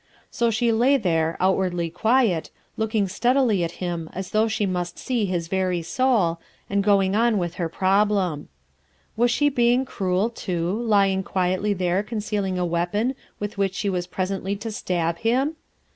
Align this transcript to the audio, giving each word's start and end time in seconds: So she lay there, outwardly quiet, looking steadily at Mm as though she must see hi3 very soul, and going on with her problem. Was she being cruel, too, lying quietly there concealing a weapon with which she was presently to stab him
So 0.31 0.49
she 0.49 0.71
lay 0.71 0.97
there, 0.97 1.37
outwardly 1.39 1.91
quiet, 1.91 2.49
looking 2.75 3.07
steadily 3.07 3.63
at 3.63 3.73
Mm 3.73 4.09
as 4.13 4.31
though 4.31 4.47
she 4.47 4.65
must 4.65 4.97
see 4.97 5.29
hi3 5.29 5.47
very 5.47 5.81
soul, 5.83 6.39
and 6.67 6.83
going 6.83 7.15
on 7.15 7.37
with 7.37 7.57
her 7.61 7.69
problem. 7.69 8.49
Was 9.15 9.29
she 9.29 9.47
being 9.47 9.85
cruel, 9.85 10.31
too, 10.31 10.73
lying 10.81 11.21
quietly 11.21 11.73
there 11.73 12.01
concealing 12.01 12.57
a 12.57 12.65
weapon 12.65 13.13
with 13.39 13.59
which 13.59 13.75
she 13.75 13.91
was 13.91 14.07
presently 14.07 14.55
to 14.55 14.71
stab 14.71 15.19
him 15.19 15.55